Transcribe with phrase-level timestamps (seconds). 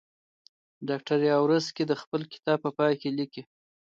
[0.87, 3.41] ډاکټر یاورسکي د خپل کتاب په پای کې لیکي.